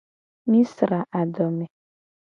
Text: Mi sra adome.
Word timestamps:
Mi 0.49 0.61
sra 0.71 0.99
adome. 1.21 1.67